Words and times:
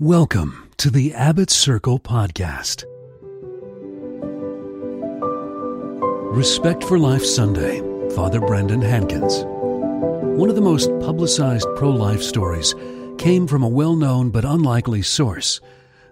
Welcome 0.00 0.70
to 0.76 0.92
the 0.92 1.12
Abbot 1.12 1.50
Circle 1.50 1.98
podcast. 1.98 2.84
Respect 6.32 6.84
for 6.84 7.00
Life 7.00 7.24
Sunday, 7.24 7.80
Father 8.14 8.38
Brendan 8.38 8.80
Hankins. 8.80 9.42
One 9.42 10.50
of 10.50 10.54
the 10.54 10.62
most 10.62 10.88
publicized 11.00 11.66
pro 11.74 11.90
life 11.90 12.22
stories 12.22 12.76
came 13.18 13.48
from 13.48 13.64
a 13.64 13.68
well 13.68 13.96
known 13.96 14.30
but 14.30 14.44
unlikely 14.44 15.02
source 15.02 15.60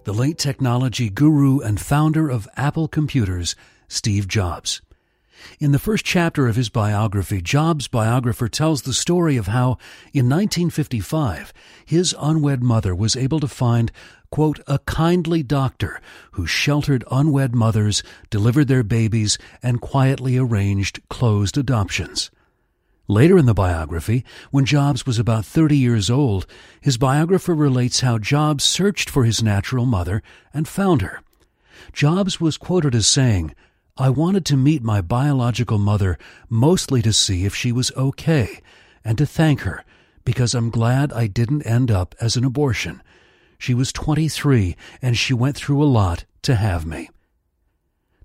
the 0.03 0.13
late 0.13 0.39
technology 0.39 1.09
guru 1.09 1.61
and 1.61 1.81
founder 1.81 2.29
of 2.29 2.49
Apple 2.57 2.89
Computers, 2.89 3.55
Steve 3.87 4.27
Jobs. 4.27 4.83
In 5.59 5.73
the 5.73 5.79
first 5.79 6.05
chapter 6.05 6.49
of 6.49 6.57
his 6.57 6.69
biography, 6.69 7.41
Jobs' 7.41 7.89
biographer 7.89 8.49
tells 8.49 8.83
the 8.83 8.93
story 8.93 9.37
of 9.37 9.47
how, 9.47 9.79
in 10.13 10.29
1955, 10.29 11.53
his 11.85 12.15
unwed 12.19 12.63
mother 12.63 12.95
was 12.95 13.17
able 13.17 13.41
to 13.41 13.49
find, 13.49 13.91
quote, 14.31 14.61
a 14.67 14.79
kindly 14.81 15.43
doctor 15.43 16.01
who 16.33 16.47
sheltered 16.47 17.05
unwed 17.11 17.55
mothers, 17.55 18.03
delivered 18.31 18.69
their 18.69 18.83
babies, 18.83 19.39
and 19.63 19.81
quietly 19.81 20.37
arranged 20.37 21.01
closed 21.09 21.57
adoptions. 21.57 22.31
Later 23.09 23.39
in 23.39 23.47
the 23.47 23.55
biography, 23.55 24.25
when 24.51 24.65
Jobs 24.65 25.07
was 25.07 25.19
about 25.19 25.45
30 25.45 25.77
years 25.77 26.11
old, 26.11 26.45
his 26.81 26.99
biographer 26.99 27.55
relates 27.55 28.01
how 28.01 28.19
Jobs 28.19 28.65
searched 28.65 29.09
for 29.09 29.25
his 29.25 29.43
natural 29.43 29.87
mother 29.87 30.23
and 30.53 30.67
found 30.67 31.03
her. 31.03 31.21
Jobs 31.93 32.41
was 32.41 32.59
quoted 32.59 32.97
as 32.97 33.07
saying, 33.07 33.55
I 33.99 34.11
wanted 34.11 34.45
to 34.47 34.59
meet 34.59 34.83
my 34.83 35.01
biological 35.01 35.79
mother 35.79 36.19
mostly 36.51 37.01
to 37.01 37.15
see 37.15 37.47
if 37.47 37.55
she 37.55 37.73
was 37.73 37.93
okay 37.97 38.61
and 39.03 39.17
to 39.17 39.25
thank 39.25 39.61
her 39.63 39.85
because 40.25 40.55
I'm 40.55 40.69
glad 40.69 41.13
I 41.13 41.29
didn't 41.29 41.63
end 41.63 41.91
up 41.91 42.15
as 42.21 42.37
an 42.37 42.45
abortion. 42.45 43.03
She 43.59 43.73
was 43.73 43.95
23 43.95 44.77
and 45.01 45.17
she 45.17 45.33
went 45.33 45.57
through 45.57 45.83
a 45.83 45.85
lot 45.85 46.27
to 46.43 46.57
have 46.57 46.85
me. 46.85 47.09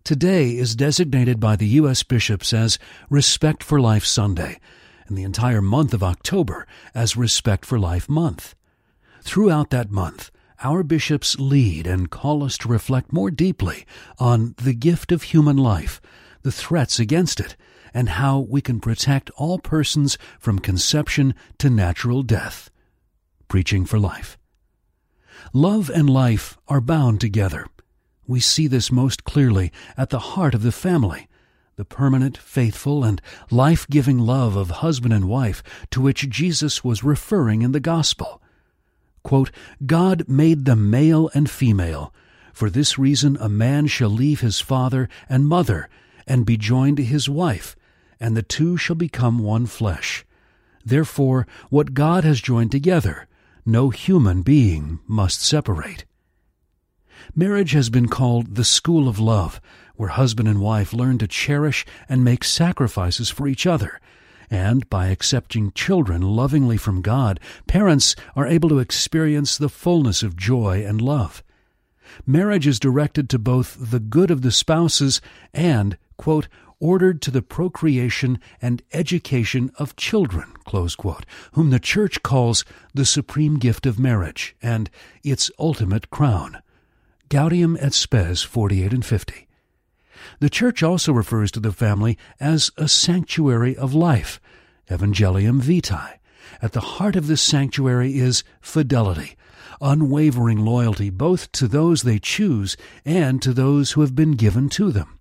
Today 0.03 0.57
is 0.57 0.75
designated 0.75 1.39
by 1.39 1.55
the 1.55 1.67
U.S. 1.67 2.03
bishops 2.03 2.51
as 2.51 2.77
Respect 3.09 3.63
for 3.63 3.79
Life 3.79 4.03
Sunday 4.03 4.59
and 5.07 5.17
the 5.17 5.23
entire 5.23 5.61
month 5.61 5.93
of 5.93 6.03
October 6.03 6.67
as 6.93 7.15
Respect 7.15 7.65
for 7.65 7.79
Life 7.79 8.09
Month. 8.09 8.55
Throughout 9.21 9.69
that 9.69 9.89
month, 9.89 10.31
our 10.63 10.83
bishops 10.83 11.39
lead 11.39 11.87
and 11.87 12.09
call 12.09 12.43
us 12.43 12.57
to 12.59 12.67
reflect 12.67 13.11
more 13.11 13.31
deeply 13.31 13.85
on 14.19 14.53
the 14.61 14.73
gift 14.73 15.11
of 15.11 15.23
human 15.23 15.57
life, 15.57 16.01
the 16.43 16.51
threats 16.51 16.99
against 16.99 17.39
it, 17.39 17.55
and 17.93 18.09
how 18.09 18.39
we 18.39 18.61
can 18.61 18.79
protect 18.79 19.29
all 19.31 19.59
persons 19.59 20.17
from 20.39 20.59
conception 20.59 21.33
to 21.57 21.69
natural 21.69 22.23
death. 22.23 22.69
Preaching 23.47 23.85
for 23.85 23.99
Life. 23.99 24.37
Love 25.53 25.89
and 25.89 26.09
life 26.09 26.57
are 26.67 26.79
bound 26.79 27.19
together. 27.19 27.65
We 28.27 28.39
see 28.39 28.67
this 28.67 28.91
most 28.91 29.23
clearly 29.23 29.71
at 29.97 30.09
the 30.09 30.19
heart 30.19 30.53
of 30.53 30.61
the 30.63 30.71
family, 30.71 31.27
the 31.75 31.83
permanent, 31.83 32.37
faithful, 32.37 33.03
and 33.03 33.21
life 33.49 33.87
giving 33.89 34.19
love 34.19 34.55
of 34.55 34.69
husband 34.69 35.13
and 35.13 35.27
wife 35.27 35.63
to 35.89 35.99
which 35.99 36.29
Jesus 36.29 36.83
was 36.83 37.03
referring 37.03 37.61
in 37.63 37.71
the 37.71 37.79
Gospel. 37.79 38.41
Quote, 39.23 39.51
God 39.85 40.27
made 40.27 40.65
them 40.65 40.89
male 40.89 41.29
and 41.33 41.49
female. 41.49 42.13
For 42.53 42.69
this 42.69 42.97
reason 42.97 43.37
a 43.39 43.49
man 43.49 43.87
shall 43.87 44.09
leave 44.09 44.41
his 44.41 44.59
father 44.59 45.07
and 45.29 45.47
mother, 45.47 45.89
and 46.27 46.45
be 46.45 46.57
joined 46.57 46.97
to 46.97 47.03
his 47.03 47.29
wife, 47.29 47.75
and 48.19 48.35
the 48.35 48.43
two 48.43 48.77
shall 48.77 48.95
become 48.95 49.39
one 49.39 49.65
flesh. 49.65 50.25
Therefore, 50.83 51.47
what 51.69 51.93
God 51.93 52.23
has 52.23 52.41
joined 52.41 52.71
together, 52.71 53.27
no 53.65 53.89
human 53.89 54.41
being 54.41 54.99
must 55.07 55.41
separate. 55.41 56.05
Marriage 57.35 57.71
has 57.71 57.89
been 57.89 58.07
called 58.07 58.55
the 58.55 58.63
school 58.63 59.07
of 59.07 59.19
love, 59.19 59.61
where 59.95 60.09
husband 60.09 60.49
and 60.49 60.59
wife 60.59 60.93
learn 60.93 61.19
to 61.19 61.27
cherish 61.27 61.85
and 62.09 62.23
make 62.23 62.43
sacrifices 62.43 63.29
for 63.29 63.47
each 63.47 63.67
other 63.67 64.00
and 64.51 64.87
by 64.89 65.07
accepting 65.07 65.71
children 65.71 66.21
lovingly 66.21 66.77
from 66.77 67.01
God, 67.01 67.39
parents 67.67 68.15
are 68.35 68.45
able 68.45 68.69
to 68.69 68.79
experience 68.79 69.57
the 69.57 69.69
fullness 69.69 70.21
of 70.21 70.35
joy 70.35 70.85
and 70.85 71.01
love. 71.01 71.41
Marriage 72.27 72.67
is 72.67 72.79
directed 72.79 73.29
to 73.29 73.39
both 73.39 73.77
the 73.79 74.01
good 74.01 74.29
of 74.29 74.41
the 74.41 74.51
spouses 74.51 75.21
and, 75.53 75.97
quote, 76.17 76.49
ordered 76.81 77.21
to 77.21 77.31
the 77.31 77.41
procreation 77.41 78.39
and 78.61 78.81
education 78.91 79.71
of 79.77 79.95
children, 79.95 80.51
quote, 80.65 81.25
whom 81.53 81.69
the 81.69 81.79
Church 81.79 82.21
calls 82.21 82.65
the 82.93 83.05
supreme 83.05 83.57
gift 83.57 83.85
of 83.85 83.99
marriage 83.99 84.55
and 84.61 84.89
its 85.23 85.49
ultimate 85.57 86.09
crown. 86.09 86.61
Gaudium 87.29 87.77
et 87.79 87.93
Spes 87.93 88.41
48 88.41 88.91
and 88.91 89.05
50. 89.05 89.47
The 90.39 90.49
Church 90.49 90.83
also 90.83 91.13
refers 91.13 91.51
to 91.51 91.59
the 91.59 91.71
family 91.71 92.17
as 92.39 92.71
a 92.77 92.87
sanctuary 92.87 93.75
of 93.75 93.93
life, 93.93 94.39
Evangelium 94.89 95.61
Vitae. 95.61 96.19
At 96.61 96.73
the 96.73 96.81
heart 96.81 97.15
of 97.15 97.27
this 97.27 97.41
sanctuary 97.41 98.19
is 98.19 98.43
fidelity, 98.59 99.35
unwavering 99.79 100.63
loyalty 100.63 101.09
both 101.09 101.51
to 101.53 101.67
those 101.67 102.03
they 102.03 102.19
choose 102.19 102.77
and 103.05 103.41
to 103.41 103.53
those 103.53 103.91
who 103.91 104.01
have 104.01 104.15
been 104.15 104.33
given 104.33 104.69
to 104.69 104.91
them. 104.91 105.17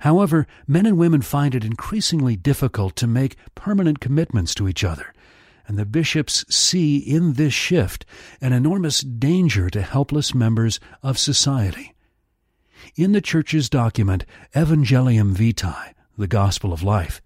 However, 0.00 0.46
men 0.66 0.86
and 0.86 0.98
women 0.98 1.22
find 1.22 1.54
it 1.54 1.64
increasingly 1.64 2.36
difficult 2.36 2.96
to 2.96 3.06
make 3.06 3.36
permanent 3.54 4.00
commitments 4.00 4.54
to 4.56 4.68
each 4.68 4.84
other, 4.84 5.14
and 5.66 5.78
the 5.78 5.86
bishops 5.86 6.44
see 6.54 6.98
in 6.98 7.34
this 7.34 7.54
shift 7.54 8.04
an 8.40 8.52
enormous 8.52 9.00
danger 9.00 9.70
to 9.70 9.82
helpless 9.82 10.34
members 10.34 10.80
of 11.02 11.18
society. 11.18 11.94
In 12.96 13.12
the 13.12 13.20
Church's 13.20 13.68
document, 13.68 14.24
Evangelium 14.54 15.32
Vitae, 15.34 15.94
the 16.16 16.26
Gospel 16.26 16.72
of 16.72 16.82
Life, 16.82 17.20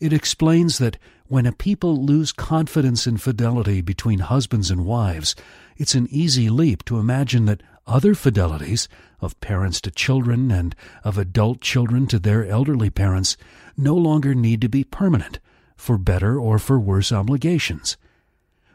it 0.00 0.12
explains 0.12 0.78
that 0.78 0.98
when 1.26 1.46
a 1.46 1.52
people 1.52 2.04
lose 2.04 2.32
confidence 2.32 3.06
in 3.06 3.16
fidelity 3.16 3.80
between 3.80 4.20
husbands 4.20 4.70
and 4.70 4.84
wives, 4.84 5.34
it's 5.76 5.94
an 5.94 6.06
easy 6.10 6.48
leap 6.48 6.84
to 6.84 6.98
imagine 6.98 7.46
that 7.46 7.62
other 7.86 8.14
fidelities, 8.14 8.88
of 9.20 9.38
parents 9.40 9.80
to 9.80 9.90
children 9.90 10.50
and 10.50 10.74
of 11.04 11.18
adult 11.18 11.60
children 11.60 12.06
to 12.06 12.18
their 12.18 12.46
elderly 12.46 12.90
parents, 12.90 13.36
no 13.76 13.94
longer 13.94 14.34
need 14.34 14.60
to 14.60 14.68
be 14.68 14.84
permanent, 14.84 15.38
for 15.76 15.98
better 15.98 16.38
or 16.38 16.58
for 16.58 16.78
worse 16.78 17.12
obligations. 17.12 17.96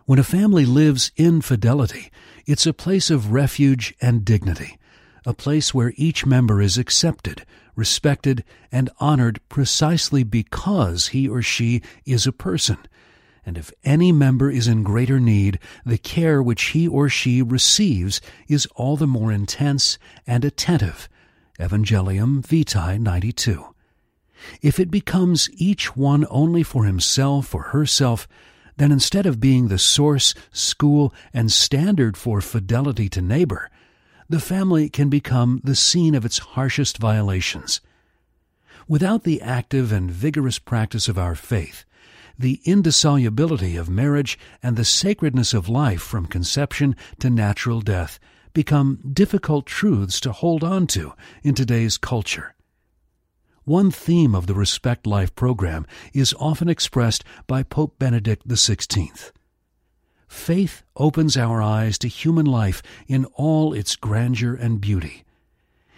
When 0.05 0.19
a 0.19 0.23
family 0.23 0.65
lives 0.65 1.11
in 1.15 1.41
fidelity, 1.41 2.11
it's 2.45 2.65
a 2.65 2.73
place 2.73 3.09
of 3.09 3.31
refuge 3.31 3.93
and 4.01 4.25
dignity, 4.25 4.77
a 5.25 5.33
place 5.33 5.73
where 5.73 5.93
each 5.95 6.25
member 6.25 6.61
is 6.61 6.77
accepted, 6.77 7.45
respected, 7.75 8.43
and 8.71 8.89
honored 8.99 9.39
precisely 9.49 10.23
because 10.23 11.09
he 11.09 11.27
or 11.27 11.41
she 11.41 11.81
is 12.05 12.25
a 12.25 12.31
person. 12.31 12.77
And 13.45 13.57
if 13.57 13.71
any 13.83 14.11
member 14.11 14.51
is 14.51 14.67
in 14.67 14.83
greater 14.83 15.19
need, 15.19 15.59
the 15.85 15.97
care 15.97 16.41
which 16.41 16.63
he 16.69 16.87
or 16.87 17.09
she 17.09 17.41
receives 17.41 18.21
is 18.47 18.67
all 18.75 18.97
the 18.97 19.07
more 19.07 19.31
intense 19.31 19.97
and 20.27 20.45
attentive. 20.45 21.09
Evangelium 21.59 22.45
Vitae 22.45 22.97
92. 22.97 23.65
If 24.61 24.79
it 24.79 24.89
becomes 24.89 25.49
each 25.53 25.95
one 25.95 26.25
only 26.29 26.63
for 26.63 26.85
himself 26.85 27.53
or 27.53 27.63
herself, 27.63 28.27
then 28.77 28.91
instead 28.91 29.25
of 29.25 29.39
being 29.39 29.67
the 29.67 29.77
source, 29.77 30.33
school, 30.51 31.13
and 31.33 31.51
standard 31.51 32.17
for 32.17 32.41
fidelity 32.41 33.09
to 33.09 33.21
neighbor, 33.21 33.69
the 34.31 34.39
family 34.39 34.87
can 34.87 35.09
become 35.09 35.59
the 35.61 35.75
scene 35.75 36.15
of 36.15 36.23
its 36.23 36.37
harshest 36.39 36.97
violations. 36.97 37.81
Without 38.87 39.23
the 39.23 39.41
active 39.41 39.91
and 39.91 40.09
vigorous 40.09 40.57
practice 40.57 41.09
of 41.09 41.17
our 41.17 41.35
faith, 41.35 41.83
the 42.39 42.61
indissolubility 42.63 43.75
of 43.75 43.89
marriage 43.89 44.39
and 44.63 44.77
the 44.77 44.85
sacredness 44.85 45.53
of 45.53 45.67
life 45.67 46.01
from 46.01 46.25
conception 46.25 46.95
to 47.19 47.29
natural 47.29 47.81
death 47.81 48.19
become 48.53 48.99
difficult 49.11 49.65
truths 49.65 50.21
to 50.21 50.31
hold 50.31 50.63
on 50.63 50.87
to 50.87 51.11
in 51.43 51.53
today's 51.53 51.97
culture. 51.97 52.55
One 53.65 53.91
theme 53.91 54.33
of 54.33 54.47
the 54.47 54.55
Respect 54.55 55.05
Life 55.05 55.35
program 55.35 55.85
is 56.13 56.33
often 56.39 56.69
expressed 56.69 57.25
by 57.47 57.63
Pope 57.63 57.99
Benedict 57.99 58.47
XVI. 58.47 59.31
Faith 60.31 60.83
opens 60.95 61.35
our 61.35 61.61
eyes 61.61 61.97
to 61.99 62.07
human 62.07 62.45
life 62.45 62.81
in 63.05 63.25
all 63.35 63.73
its 63.73 63.97
grandeur 63.97 64.55
and 64.55 64.79
beauty. 64.79 65.25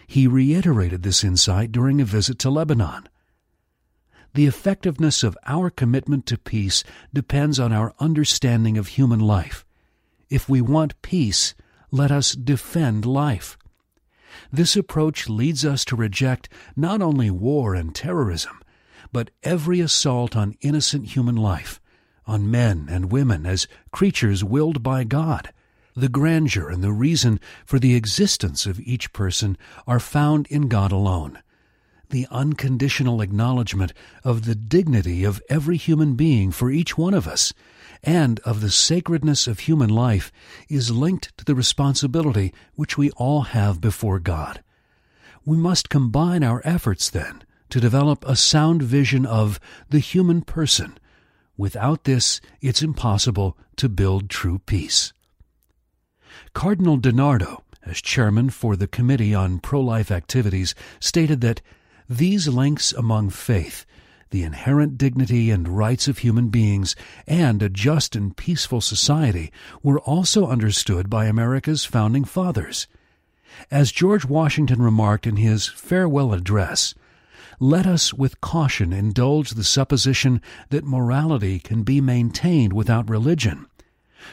He 0.08 0.28
reiterated 0.28 1.04
this 1.04 1.24
insight 1.24 1.72
during 1.72 2.02
a 2.02 2.06
visit 2.06 2.40
to 2.40 2.50
Lebanon. 2.50 3.08
The 4.34 4.48
effectiveness 4.48 5.22
of 5.22 5.38
our 5.46 5.70
commitment 5.70 6.26
to 6.26 6.38
peace 6.40 6.84
depends 7.14 7.60
on 7.60 7.72
our 7.72 7.94
understanding 8.00 8.76
of 8.76 8.88
human 8.88 9.20
life. 9.20 9.64
If 10.32 10.50
we 10.50 10.62
want 10.62 11.00
peace, 11.04 11.54
let 11.92 12.12
us 12.12 12.32
defend 12.34 13.06
life. 13.06 13.56
This 14.52 14.76
approach 14.76 15.30
leads 15.30 15.64
us 15.64 15.86
to 15.86 15.96
reject 15.96 16.50
not 16.76 17.04
only 17.04 17.30
war 17.30 17.76
and 17.76 17.94
terrorism, 17.94 18.60
but 19.12 19.30
every 19.44 19.80
assault 19.80 20.36
on 20.36 20.58
innocent 20.60 21.10
human 21.10 21.36
life 21.36 21.80
on 22.26 22.50
men 22.50 22.88
and 22.90 23.12
women 23.12 23.46
as 23.46 23.68
creatures 23.92 24.44
willed 24.44 24.82
by 24.82 25.04
God. 25.04 25.52
The 25.96 26.10
grandeur 26.10 26.70
and 26.70 26.84
the 26.84 26.92
reason 26.92 27.40
for 27.66 27.78
the 27.80 27.96
existence 27.96 28.66
of 28.66 28.80
each 28.80 29.14
person 29.14 29.58
are 29.86 30.00
found 30.00 30.48
in 30.48 30.68
God 30.68 30.92
alone. 30.92 31.40
The 32.10 32.28
unconditional 32.32 33.22
acknowledgement 33.22 33.94
of 34.24 34.46
the 34.46 34.56
dignity 34.56 35.24
of 35.24 35.42
every 35.50 35.78
human 35.78 36.16
being 36.16 36.52
for 36.52 36.72
each 36.72 36.98
one 36.98 37.14
of 37.14 37.28
us 37.28 37.54
and 38.04 38.40
of 38.42 38.62
the 38.62 38.70
sacredness 38.70 39.48
of 39.48 39.60
human 39.60 39.90
life 39.90 40.32
is 40.70 40.92
linked 40.92 41.36
to 41.38 41.46
the 41.46 41.56
responsibility 41.56 42.54
which 42.76 42.98
we 42.98 43.10
all 43.12 43.42
have 43.42 43.80
before 43.80 44.20
God. 44.20 44.62
We 45.46 45.58
must 45.58 45.90
combine 45.90 46.44
our 46.44 46.62
efforts, 46.64 47.10
then, 47.10 47.44
to 47.70 47.80
develop 47.80 48.24
a 48.26 48.36
sound 48.36 48.82
vision 48.82 49.26
of 49.26 49.60
the 49.90 50.00
human 50.00 50.42
person. 50.42 50.98
Without 51.58 52.06
this, 52.06 52.42
it's 52.62 52.82
impossible 52.82 53.58
to 53.76 53.88
build 53.88 54.30
true 54.30 54.60
peace. 54.66 55.14
Cardinal 56.54 56.98
DiNardo, 56.98 57.62
as 57.86 58.02
chairman 58.02 58.50
for 58.50 58.76
the 58.76 58.88
Committee 58.88 59.36
on 59.36 59.60
Pro-Life 59.60 60.10
Activities, 60.10 60.74
stated 61.00 61.42
that 61.42 61.62
these 62.10 62.48
links 62.48 62.92
among 62.92 63.30
faith, 63.30 63.86
the 64.32 64.44
inherent 64.44 64.98
dignity 64.98 65.52
and 65.52 65.78
rights 65.78 66.08
of 66.08 66.20
human 66.20 66.50
beings, 66.50 66.96
and 67.28 67.62
a 67.62 67.70
just 67.70 68.16
and 68.16 68.36
peaceful 68.36 68.82
society 68.82 69.52
were 69.84 70.00
also 70.00 70.48
understood 70.48 71.08
by 71.08 71.26
America's 71.26 71.86
founding 71.86 72.24
fathers. 72.24 72.88
As 73.70 73.92
George 73.92 74.26
Washington 74.26 74.82
remarked 74.82 75.28
in 75.28 75.36
his 75.36 75.68
farewell 75.68 76.34
address, 76.34 76.96
let 77.60 77.86
us 77.86 78.14
with 78.14 78.42
caution 78.42 78.94
indulge 78.94 79.52
the 79.52 79.64
supposition 79.64 80.42
that 80.70 80.86
morality 80.86 81.60
can 81.60 81.84
be 81.84 82.02
maintained 82.02 82.74
without 82.74 83.10
religion 83.10 83.68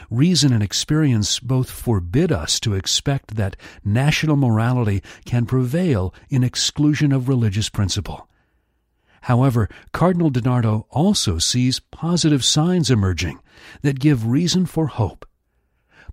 Reason 0.09 0.53
and 0.53 0.63
experience 0.63 1.39
both 1.39 1.69
forbid 1.69 2.31
us 2.31 2.59
to 2.61 2.73
expect 2.73 3.35
that 3.35 3.55
national 3.83 4.35
morality 4.35 5.01
can 5.25 5.45
prevail 5.45 6.13
in 6.29 6.43
exclusion 6.43 7.11
of 7.11 7.27
religious 7.27 7.69
principle. 7.69 8.27
However, 9.21 9.69
Cardinal 9.91 10.31
DiNardo 10.31 10.85
also 10.89 11.37
sees 11.37 11.79
positive 11.79 12.43
signs 12.43 12.89
emerging 12.89 13.39
that 13.81 13.99
give 13.99 14.25
reason 14.27 14.65
for 14.65 14.87
hope. 14.87 15.27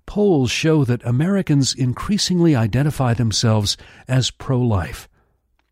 Polls 0.05 0.51
show 0.51 0.85
that 0.85 1.05
Americans 1.05 1.73
increasingly 1.73 2.55
identify 2.55 3.13
themselves 3.13 3.77
as 4.07 4.31
pro-life. 4.31 5.07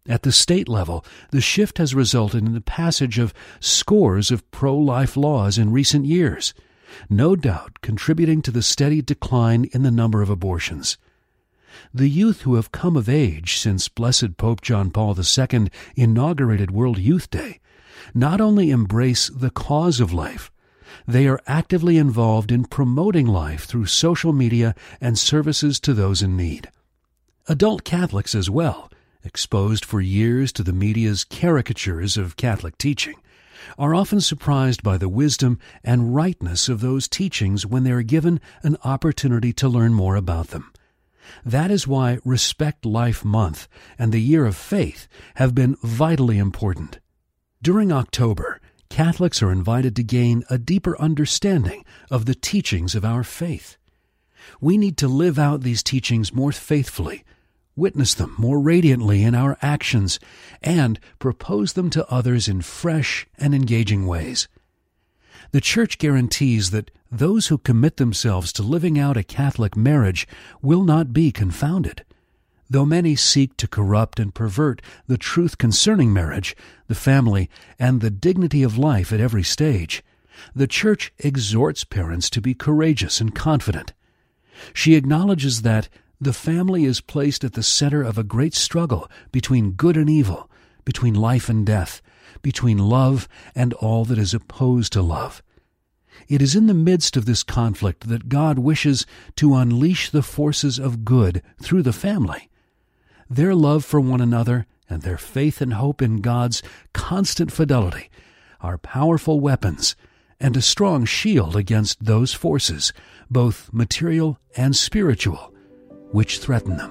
At 0.08 0.24
the 0.24 0.32
state 0.32 0.70
level, 0.70 1.04
the 1.32 1.42
shift 1.42 1.78
has 1.80 1.94
resulted 1.94 2.46
in 2.46 2.54
the 2.54 2.62
passage 2.62 3.20
of 3.20 3.34
scores 3.60 4.32
of 4.32 4.50
pro-life 4.52 5.18
laws 5.18 5.58
in 5.58 5.72
recent 5.72 6.06
years– 6.06 6.54
no 7.10 7.36
doubt 7.36 7.82
contributing 7.82 8.42
to 8.42 8.52
the 8.52 8.62
steady 8.62 9.02
decline 9.02 9.66
in 9.74 9.84
the 9.84 9.92
number 9.92 10.22
of 10.22 10.30
abortions. 10.30 10.98
The 11.94 12.10
youth 12.10 12.42
who 12.42 12.56
have 12.56 12.72
come 12.72 12.96
of 12.96 13.10
age 13.10 13.58
since 13.58 13.88
Blessed 13.88 14.38
Pope 14.38 14.62
John 14.62 14.90
Paul 14.90 15.16
II 15.18 15.70
inaugurated 15.96 16.72
World 16.72 16.98
Youth 16.98 17.30
Day 17.30 17.60
not 18.14 18.40
only 18.40 18.72
embrace 18.72 19.30
the 19.30 19.50
cause 19.50 20.00
of 20.00 20.14
life, 20.14 20.52
they 21.08 21.28
are 21.28 21.42
actively 21.46 21.98
involved 21.98 22.52
in 22.52 22.66
promoting 22.66 23.28
life 23.28 23.66
through 23.66 23.86
social 23.86 24.34
media 24.34 24.74
and 25.02 25.20
services 25.20 25.80
to 25.82 25.94
those 25.94 26.22
in 26.22 26.38
need. 26.38 26.70
Adult 27.48 27.84
Catholics 27.84 28.34
as 28.34 28.50
well, 28.50 28.90
exposed 29.28 29.86
for 29.86 30.02
years 30.02 30.52
to 30.54 30.64
the 30.64 30.74
media's 30.74 31.24
caricatures 31.24 32.18
of 32.18 32.38
Catholic 32.38 32.78
teaching, 32.78 33.16
are 33.78 33.94
often 33.94 34.22
surprised 34.22 34.82
by 34.82 34.98
the 34.98 35.10
wisdom 35.10 35.60
and 35.84 36.16
rightness 36.16 36.70
of 36.70 36.80
those 36.80 37.08
teachings 37.08 37.66
when 37.66 37.84
they 37.84 37.92
are 37.92 38.02
given 38.02 38.40
an 38.64 38.78
opportunity 38.84 39.52
to 39.54 39.68
learn 39.68 39.94
more 39.94 40.16
about 40.16 40.48
them. 40.48 40.72
That 41.46 41.70
is 41.70 41.88
why 41.88 42.20
Respect 42.24 42.86
Life 42.86 43.26
Month 43.26 43.68
and 44.00 44.14
the 44.14 44.22
Year 44.22 44.46
of 44.46 44.56
Faith 44.56 45.08
have 45.36 45.54
been 45.54 45.76
vitally 45.84 46.38
important. 46.38 47.00
During 47.62 47.92
October, 47.92 48.62
Catholics 48.90 49.44
are 49.44 49.52
invited 49.52 49.96
to 49.98 50.04
gain 50.04 50.44
a 50.50 50.58
deeper 50.58 51.00
understanding 51.02 51.84
of 52.10 52.26
the 52.26 52.36
teachings 52.36 52.96
of 52.96 53.04
our 53.04 53.24
faith. 53.24 53.76
We 54.62 54.78
need 54.78 54.96
to 54.98 55.10
live 55.10 55.38
out 55.38 55.62
these 55.62 55.84
teachings 55.84 56.34
more 56.34 56.54
faithfully 56.54 57.26
witness 57.78 58.14
them 58.14 58.36
more 58.38 58.60
radiantly 58.60 59.24
in 59.24 59.34
our 59.34 59.58
actions, 59.62 60.20
and 60.62 61.00
propose 61.20 61.74
them 61.74 61.90
to 61.92 62.10
others 62.12 62.50
in 62.50 62.62
fresh 62.62 63.26
and 63.38 63.56
engaging 63.56 64.06
ways. 64.06 64.50
The 65.52 65.62
Church 65.62 65.98
guarantees 65.98 66.72
that 66.72 66.92
those 67.10 67.48
who 67.48 67.58
commit 67.58 67.98
themselves 67.98 68.52
to 68.54 68.64
living 68.64 69.00
out 69.00 69.16
a 69.16 69.24
Catholic 69.24 69.78
marriage 69.78 70.28
will 70.62 70.84
not 70.84 71.14
be 71.14 71.32
confounded. 71.32 72.04
Though 72.70 72.86
many 72.86 73.16
seek 73.16 73.56
to 73.58 73.68
corrupt 73.68 74.20
and 74.20 74.36
pervert 74.36 74.82
the 75.08 75.18
truth 75.18 75.58
concerning 75.58 76.12
marriage, 76.12 76.56
the 76.88 76.96
family, 76.96 77.50
and 77.80 78.02
the 78.02 78.10
dignity 78.10 78.62
of 78.62 78.78
life 78.78 79.14
at 79.14 79.22
every 79.22 79.44
stage, 79.44 80.04
the 80.54 80.68
Church 80.68 81.14
exhorts 81.20 81.86
parents 81.86 82.30
to 82.32 82.42
be 82.42 82.54
courageous 82.54 83.22
and 83.22 83.34
confident. 83.34 83.94
She 84.74 84.96
acknowledges 84.96 85.62
that 85.62 85.88
the 86.20 86.34
family 86.34 86.86
is 86.86 87.02
placed 87.02 87.44
at 87.44 87.54
the 87.54 87.64
center 87.64 88.02
of 88.02 88.18
a 88.18 88.24
great 88.24 88.54
struggle 88.54 89.10
between 89.32 89.72
good 89.72 89.96
and 89.96 90.10
evil, 90.10 90.50
between 90.84 91.14
life 91.14 91.50
and 91.50 91.66
death, 91.66 92.02
between 92.42 92.78
love 92.78 93.28
and 93.56 93.74
all 93.74 94.06
that 94.06 94.18
is 94.18 94.34
opposed 94.34 94.94
to 94.94 95.02
love. 95.02 95.44
It 96.28 96.42
is 96.42 96.56
in 96.56 96.68
the 96.68 96.74
midst 96.74 97.16
of 97.16 97.26
this 97.26 97.44
conflict 97.44 98.10
that 98.10 98.30
God 98.30 98.60
wishes 98.60 99.06
to 99.36 99.56
unleash 99.56 100.10
the 100.10 100.24
forces 100.24 100.80
of 100.80 101.06
good 101.06 101.44
through 101.62 101.84
the 101.84 101.94
family. 101.94 102.50
Their 103.30 103.54
love 103.54 103.86
for 103.86 104.00
one 104.00 104.22
another 104.22 104.66
and 104.90 105.02
their 105.02 105.18
faith 105.18 105.62
and 105.62 105.74
hope 105.74 106.02
in 106.02 106.22
God's 106.22 106.64
constant 106.94 107.52
fidelity 107.52 108.10
are 108.62 108.78
powerful 108.78 109.40
weapons 109.40 109.96
and 110.40 110.56
a 110.56 110.62
strong 110.62 111.06
shield 111.06 111.56
against 111.56 112.04
those 112.04 112.34
forces, 112.34 112.94
both 113.30 113.72
material 113.72 114.40
and 114.56 114.76
spiritual, 114.76 115.54
which 116.12 116.40
threaten 116.40 116.78
them. 116.78 116.90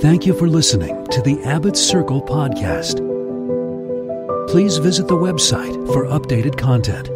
Thank 0.00 0.26
you 0.26 0.34
for 0.34 0.48
listening 0.48 1.06
to 1.06 1.22
the 1.22 1.42
Abbot's 1.44 1.80
Circle 1.80 2.22
podcast. 2.22 3.00
Please 4.48 4.78
visit 4.78 5.08
the 5.08 5.16
website 5.16 5.74
for 5.92 6.06
updated 6.06 6.58
content. 6.58 7.10